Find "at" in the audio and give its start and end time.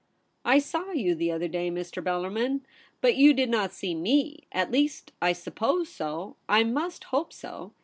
4.51-4.71